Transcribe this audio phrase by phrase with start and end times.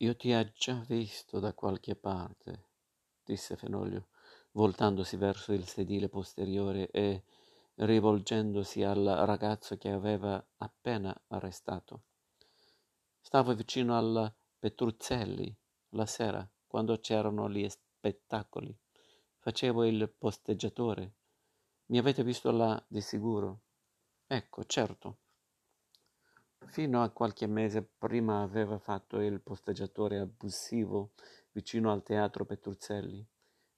[0.00, 2.64] Io ti ho già visto da qualche parte,
[3.24, 4.08] disse Fenoglio,
[4.50, 7.22] voltandosi verso il sedile posteriore e
[7.76, 12.02] rivolgendosi al ragazzo che aveva appena arrestato.
[13.22, 15.56] Stavo vicino al Petruzzelli
[15.90, 18.76] la sera, quando c'erano gli spettacoli.
[19.38, 21.14] Facevo il posteggiatore.
[21.86, 23.60] Mi avete visto là di sicuro?
[24.26, 25.20] Ecco, certo.
[26.68, 31.12] Fino a qualche mese prima aveva fatto il posteggiatore abusivo
[31.52, 33.26] vicino al teatro Petruzzelli.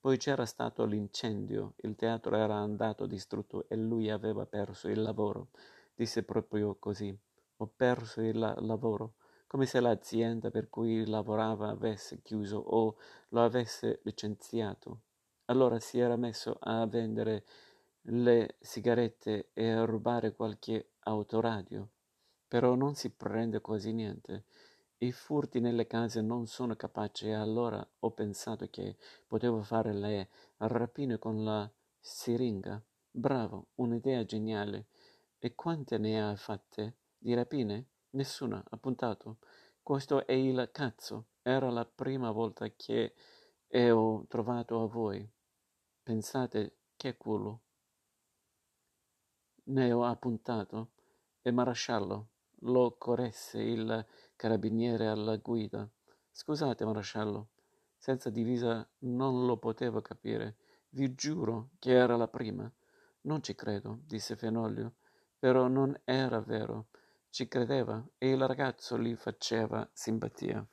[0.00, 5.48] Poi c'era stato l'incendio, il teatro era andato distrutto e lui aveva perso il lavoro.
[5.94, 7.16] Disse proprio così.
[7.58, 9.14] Ho perso il lavoro,
[9.46, 12.96] come se l'azienda per cui lavorava avesse chiuso o
[13.28, 15.00] lo avesse licenziato.
[15.46, 17.44] Allora si era messo a vendere
[18.02, 21.88] le sigarette e a rubare qualche autoradio.
[22.48, 24.46] Però non si prende quasi niente.
[25.00, 28.96] I furti nelle case non sono capaci e allora ho pensato che
[29.26, 32.82] potevo fare le rapine con la siringa.
[33.10, 34.86] Bravo, un'idea geniale.
[35.38, 36.96] E quante ne hai fatte?
[37.18, 37.86] Di rapine?
[38.10, 39.36] Nessuna, appuntato.
[39.82, 41.26] Questo è il cazzo.
[41.42, 43.14] Era la prima volta che
[43.92, 45.30] ho trovato a voi.
[46.02, 47.60] Pensate che culo.
[49.64, 50.92] Ne ho appuntato.
[51.42, 52.28] E marasciallo
[52.60, 54.06] lo corresse il
[54.36, 55.88] carabiniere alla guida.
[56.30, 57.48] Scusate, maresciallo,
[57.96, 60.56] senza divisa non lo potevo capire.
[60.90, 62.70] Vi giuro che era la prima.
[63.22, 64.94] Non ci credo, disse Fenoglio,
[65.38, 66.86] però non era vero.
[67.30, 70.66] Ci credeva e il ragazzo gli faceva simpatia.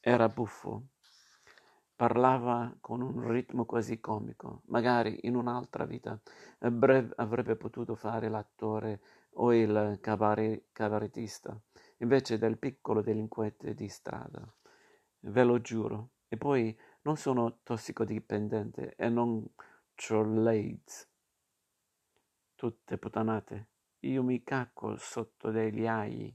[0.00, 0.88] Era buffo.
[1.96, 4.62] Parlava con un ritmo quasi comico.
[4.66, 6.20] Magari in un'altra vita
[6.58, 9.00] avrebbe potuto fare l'attore
[9.40, 11.60] o il cabarettista,
[11.98, 14.46] invece del piccolo delinquente di strada.
[15.20, 16.10] Ve lo giuro.
[16.28, 19.44] E poi non sono tossicodipendente e non
[19.94, 21.08] c'ho l'AIDS.
[22.54, 23.68] Tutte puttanate.
[24.00, 26.32] Io mi cacco sotto degli agli.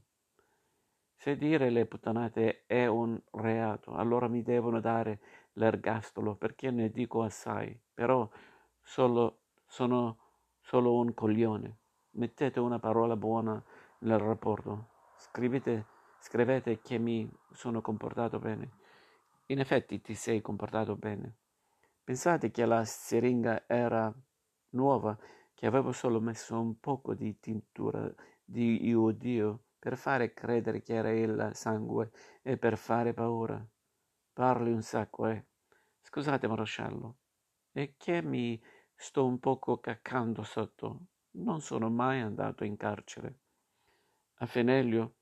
[1.16, 5.20] Se dire le puttanate è un reato, allora mi devono dare
[5.52, 8.28] l'ergastolo perché ne dico assai, però
[8.82, 10.18] solo, sono
[10.60, 11.78] solo un coglione.
[12.16, 13.60] Mettete una parola buona
[14.00, 14.90] nel rapporto.
[15.16, 15.86] Scrivete,
[16.20, 18.70] scrivete che mi sono comportato bene.
[19.46, 21.34] In effetti ti sei comportato bene.
[22.04, 24.14] Pensate che la siringa era
[24.70, 25.18] nuova,
[25.54, 28.08] che avevo solo messo un poco di tintura
[28.44, 33.60] di iodio per fare credere che era il sangue e per fare paura.
[34.32, 35.46] Parli un sacco, eh.
[36.00, 37.16] Scusate, marosciallo.
[37.72, 38.62] E che mi
[38.94, 41.06] sto un poco caccando sotto?
[41.36, 43.38] Non sono mai andato in carcere.
[44.38, 45.16] A Fenelio,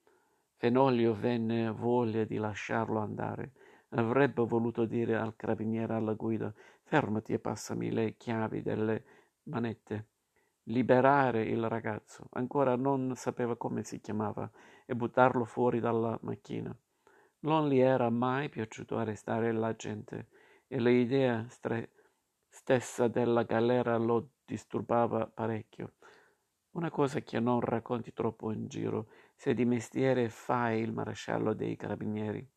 [0.56, 3.52] Fenolio venne voglia di lasciarlo andare.
[3.90, 6.52] Avrebbe voluto dire al carabiniere alla guida
[6.82, 9.04] fermati e passami le chiavi delle
[9.44, 10.08] manette.
[10.64, 14.50] Liberare il ragazzo, ancora non sapeva come si chiamava,
[14.84, 16.76] e buttarlo fuori dalla macchina.
[17.40, 20.28] Non gli era mai piaciuto arrestare la gente
[20.68, 21.90] e l'idea stre-
[22.48, 25.94] stessa della galera lo disturbava parecchio.
[26.72, 31.76] Una cosa che non racconti troppo in giro, se di mestiere fai il maresciallo dei
[31.76, 32.48] carabinieri.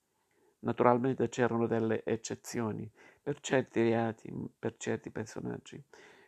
[0.60, 2.90] Naturalmente c'erano delle eccezioni
[3.22, 5.84] per certi reati, per certi personaggi,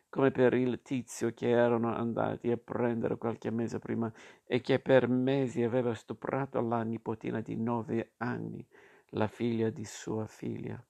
[0.10, 4.12] come per il tizio che erano andati a prendere qualche mese prima
[4.46, 8.68] e che per mesi aveva stuprato la nipotina di nove anni,
[9.12, 10.84] la figlia di sua figlia.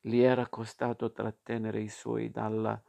[0.00, 2.82] Gli era costato trattenere i suoi dalla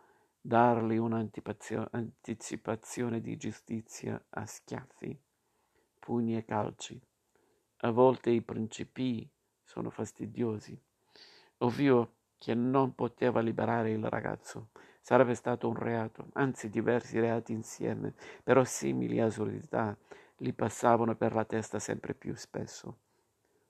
[0.45, 5.17] dargli un'anticipazione di giustizia a schiaffi,
[5.99, 7.01] pugni e calci.
[7.77, 9.25] A volte i principi
[9.63, 10.77] sono fastidiosi.
[11.59, 14.71] Ovvio che non poteva liberare il ragazzo.
[14.99, 19.97] Sarebbe stato un reato, anzi diversi reati insieme, però simili assurdità
[20.35, 22.97] gli passavano per la testa sempre più spesso.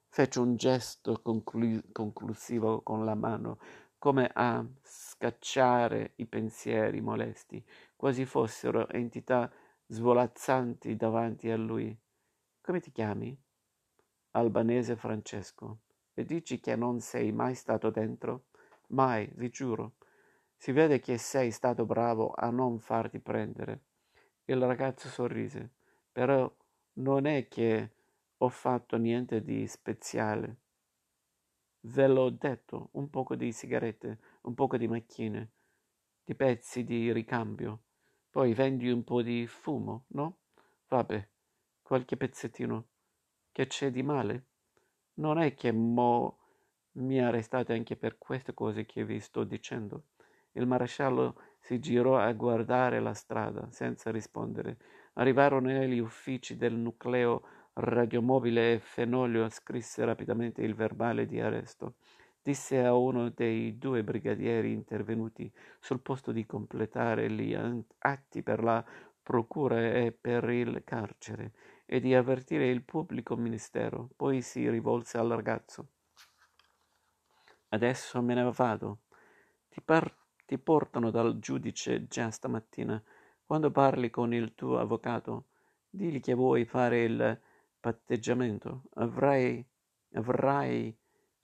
[0.10, 3.60] Fece un gesto conclu- conclusivo con la mano,
[4.04, 7.66] come a scacciare i pensieri molesti,
[7.96, 9.50] quasi fossero entità
[9.88, 11.98] svolazzanti davanti a lui.
[12.60, 13.34] Come ti chiami?
[14.32, 15.84] Albanese Francesco.
[16.14, 18.48] E dici che non sei mai stato dentro?
[18.88, 19.94] Mai, vi giuro.
[20.58, 23.84] Si vede che sei stato bravo a non farti prendere.
[24.44, 25.76] Il ragazzo sorrise.
[26.12, 26.54] Però
[26.96, 27.92] non è che
[28.36, 30.63] ho fatto niente di speciale.
[31.86, 35.50] Ve l'ho detto, un poco di sigarette, un poco di macchine,
[36.24, 37.82] di pezzi di ricambio.
[38.30, 40.38] Poi vendi un po' di fumo, no?
[40.88, 41.28] Vabbè,
[41.82, 42.88] qualche pezzettino.
[43.52, 44.46] Che c'è di male?
[45.16, 46.38] Non è che mo
[46.94, 50.06] mi arrestate anche per queste cose che vi sto dicendo.
[50.54, 54.78] Il maresciallo si girò a guardare la strada senza rispondere.
[55.16, 61.96] Arrivarono negli uffici del nucleo radiomobile e Fenolio scrisse rapidamente il verbale di arresto.
[62.42, 67.58] Disse a uno dei due brigadieri intervenuti sul posto di completare gli
[68.00, 68.84] atti per la
[69.22, 71.54] procura e per il carcere
[71.86, 74.10] e di avvertire il pubblico ministero.
[74.16, 75.88] Poi si rivolse al ragazzo.
[77.70, 79.00] Adesso me ne vado.
[79.70, 80.16] Ti, par-
[80.46, 83.02] ti portano dal giudice già stamattina.
[83.46, 85.46] Quando parli con il tuo avvocato,
[85.90, 87.42] digli che vuoi fare il
[87.84, 88.84] patteggiamento.
[88.94, 89.62] Avrai,
[90.14, 90.98] avrai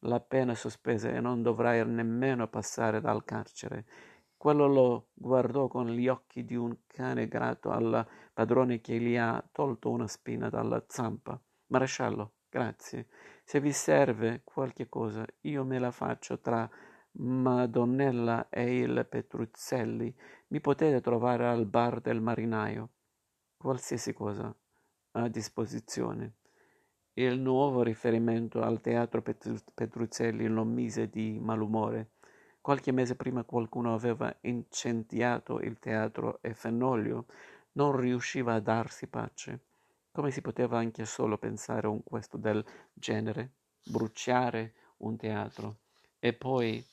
[0.04, 3.86] la pena sospesa e non dovrai nemmeno passare dal carcere.
[4.38, 9.46] Quello lo guardò con gli occhi di un cane grato al padrone che gli ha
[9.52, 11.38] tolto una spina dalla zampa.
[11.68, 13.08] Maresciallo, grazie.
[13.44, 16.70] Se vi serve qualche cosa, io me la faccio tra
[17.18, 20.16] Madonnella e il Petruzzelli.
[20.48, 22.92] Mi potete trovare al bar del marinaio.
[23.58, 24.56] Qualsiasi cosa
[25.12, 26.34] a disposizione.
[27.14, 32.12] Il nuovo riferimento al teatro Petruzzelli lo mise di malumore.
[32.62, 37.26] Qualche mese prima qualcuno aveva incendiato il teatro e Fenoglio
[37.74, 39.66] non riusciva a darsi pace.
[40.12, 42.64] Come si poteva anche solo pensare a un questo del
[42.94, 43.54] genere?
[43.86, 45.78] Bruciare un teatro.
[46.20, 46.86] E poi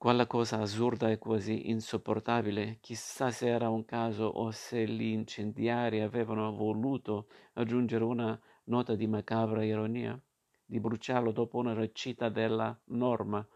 [0.00, 6.00] quella cosa assurda e quasi insopportabile, chissà se era un caso o se gli incendiari
[6.00, 10.18] avevano voluto aggiungere una nota di macabra ironia,
[10.64, 13.46] di bruciarlo dopo una recita della norma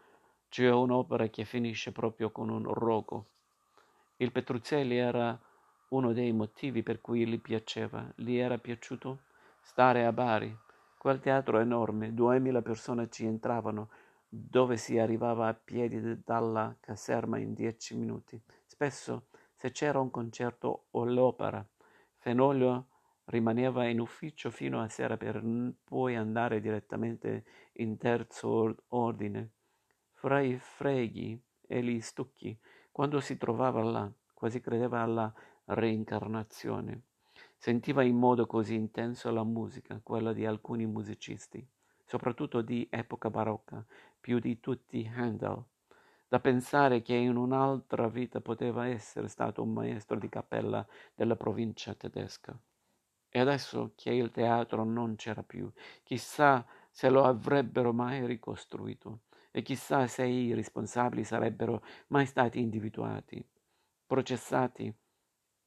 [0.49, 3.25] cioè un'opera che finisce proprio con un rogo.
[4.17, 5.35] Il Petruzzelli era
[5.89, 9.21] uno dei motivi per cui gli piaceva, gli era piaciuto
[9.61, 10.55] stare a Bari.
[10.99, 13.89] Quel teatro enorme, duemila persone ci entravano,
[14.37, 18.41] dove si arrivava a piedi dalla caserma in dieci minuti.
[18.65, 21.65] Spesso, se c'era un concerto o l'opera,
[22.17, 22.87] Fenoglio
[23.25, 25.41] rimaneva in ufficio fino a sera per
[25.83, 29.51] poi andare direttamente in terzo ordine
[30.11, 32.57] fra i freghi e gli stucchi,
[32.91, 35.33] quando si trovava là, quasi credeva alla
[35.65, 37.03] reincarnazione.
[37.57, 41.65] Sentiva in modo così intenso la musica, quella di alcuni musicisti,
[42.05, 43.83] soprattutto di epoca barocca,
[44.19, 45.63] più di tutti Handel,
[46.27, 51.93] da pensare che in un'altra vita poteva essere stato un maestro di cappella della provincia
[51.93, 52.57] tedesca.
[53.29, 55.71] E adesso che il teatro non c'era più,
[56.03, 63.45] chissà se lo avrebbero mai ricostruito e chissà se i responsabili sarebbero mai stati individuati,
[64.05, 64.93] processati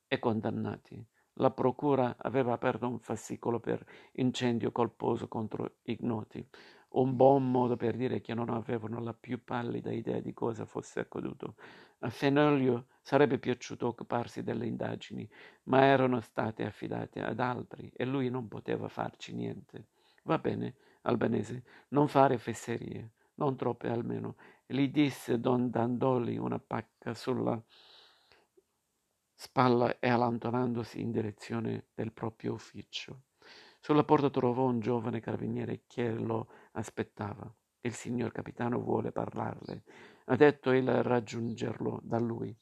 [0.07, 1.07] e condannati.
[1.41, 6.45] La procura aveva aperto un fascicolo per incendio colposo contro ignoti,
[6.91, 11.01] un buon modo per dire che non avevano la più pallida idea di cosa fosse
[11.01, 11.55] accaduto.
[12.01, 15.29] A Fenoglio sarebbe piaciuto occuparsi delle indagini,
[15.65, 19.87] ma erano state affidate ad altri e lui non poteva farci niente.
[20.25, 24.37] Va bene, albanese, non fare fesserie non troppe almeno,
[24.67, 27.61] gli disse don dandogli una pacca sulla
[29.41, 33.21] spalla e allontanandosi in direzione del proprio ufficio.
[33.79, 37.49] Sulla porta trovò un giovane carabiniere che lo aspettava.
[37.83, 39.85] Il signor capitano vuole parlarle.
[40.25, 42.55] Ha detto il raggiungerlo da lui.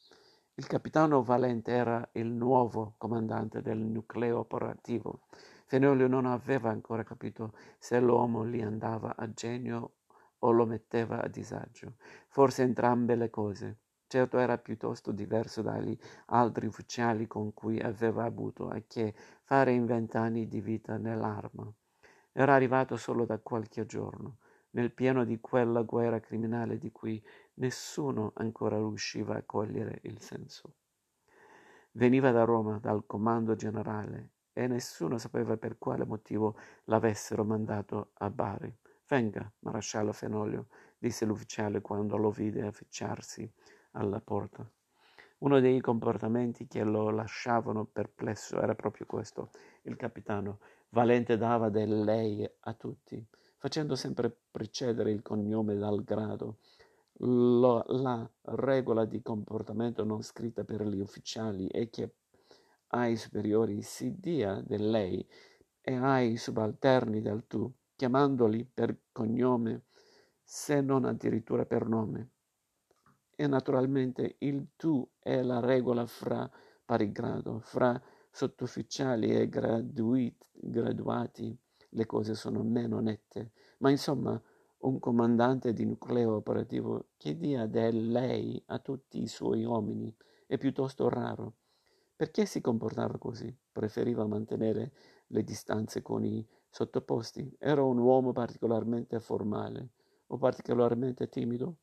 [0.53, 5.21] Il capitano Valente era il nuovo comandante del nucleo operativo.
[5.65, 9.93] Fenolio non aveva ancora capito se l'uomo gli andava a genio
[10.37, 11.95] o lo metteva a disagio.
[12.27, 13.77] Forse entrambe le cose.
[14.09, 15.97] Certo era piuttosto diverso dagli
[16.27, 21.69] altri ufficiali con cui aveva avuto a che fare in vent'anni di vita nell'arma.
[22.31, 24.37] Era arrivato solo da qualche giorno,
[24.71, 27.21] nel pieno di quella guerra criminale di cui
[27.55, 30.75] nessuno ancora riusciva a cogliere il senso.
[31.91, 38.29] Veniva da Roma, dal comando generale, e nessuno sapeva per quale motivo l'avessero mandato a
[38.29, 38.73] Bari.
[39.05, 43.51] Venga, maresciallo Fenoglio, disse l'ufficiale quando lo vide affacciarsi
[43.91, 44.69] alla porta.
[45.39, 49.51] Uno dei comportamenti che lo lasciavano perplesso era proprio questo.
[49.83, 53.23] Il capitano Valente dava del lei a tutti,
[53.57, 56.57] facendo sempre precedere il cognome dal grado.
[57.19, 62.15] Lo, la regola di comportamento non scritta per gli ufficiali è che
[62.87, 65.27] ai superiori si dia del lei
[65.81, 69.85] e ai subalterni del tu chiamandoli per cognome,
[70.43, 72.29] se non addirittura per nome.
[73.39, 76.49] E naturalmente il tu è la regola fra
[76.83, 78.01] pari grado, fra
[78.31, 81.55] sottufficiali e graduati.
[81.91, 84.39] le cose sono meno nette, ma insomma
[84.79, 90.13] un comandante di nucleo operativo che dia del lei a tutti i suoi uomini
[90.45, 91.53] è piuttosto raro.
[92.15, 93.55] Perché si comportava così?
[93.71, 94.91] Preferiva mantenere
[95.27, 97.55] le distanze con i sottoposti.
[97.59, 99.89] Era un uomo particolarmente formale
[100.27, 101.77] o particolarmente timido?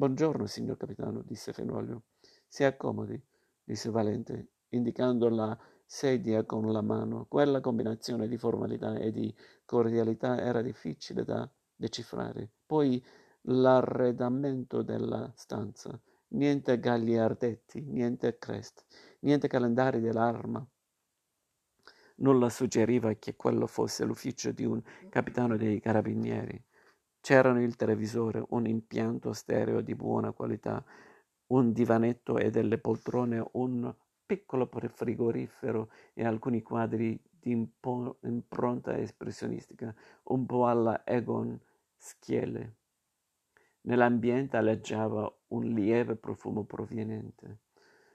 [0.00, 2.04] Buongiorno, signor capitano, disse Fenoglio.
[2.48, 3.22] Si accomodi,
[3.62, 5.54] disse Valente, indicando la
[5.84, 7.26] sedia con la mano.
[7.28, 9.30] Quella combinazione di formalità e di
[9.66, 12.50] cordialità era difficile da decifrare.
[12.64, 13.04] Poi
[13.42, 16.00] l'arredamento della stanza.
[16.28, 18.86] Niente gagliardetti, niente crest,
[19.18, 20.66] niente calendari dell'arma.
[22.14, 26.64] Nulla suggeriva che quello fosse l'ufficio di un capitano dei carabinieri.
[27.20, 30.82] C'erano il televisore, un impianto stereo di buona qualità,
[31.48, 40.46] un divanetto e delle poltrone, un piccolo frigorifero e alcuni quadri di impronta espressionistica, un
[40.46, 41.58] po' alla Egon
[41.96, 42.76] Schiele.
[43.82, 47.58] Nell'ambiente alleggiava un lieve profumo proveniente,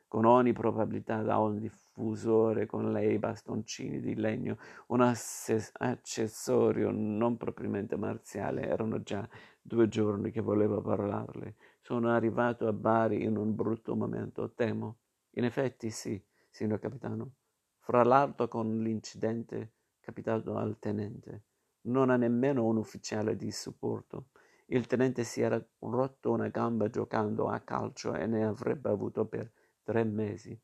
[0.08, 4.58] con ogni probabilità da un diffusore con lei bastoncini di legno,
[4.88, 8.68] un accessorio non propriamente marziale.
[8.68, 9.28] Erano già
[9.62, 11.56] due giorni che volevo parlarle.
[11.82, 14.98] Sono arrivato a Bari in un brutto momento, temo.
[15.32, 17.32] In effetti sì, signor capitano.
[17.80, 21.44] Fra l'altro con l'incidente capitato al tenente.
[21.82, 24.28] Non ha nemmeno un ufficiale di supporto.
[24.68, 29.52] Il tenente si era rotto una gamba giocando a calcio e ne avrebbe avuto per
[29.86, 30.60] tre mesi.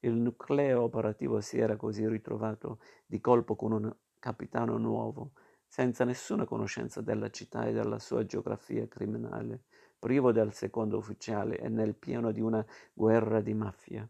[0.00, 5.32] Il nucleo operativo si era così ritrovato di colpo con un capitano nuovo,
[5.66, 9.64] senza nessuna conoscenza della città e della sua geografia criminale,
[9.98, 14.08] privo del secondo ufficiale e nel pieno di una guerra di mafia.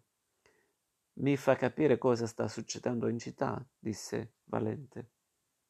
[1.15, 5.13] Mi fa capire cosa sta succedendo in città, disse Valente.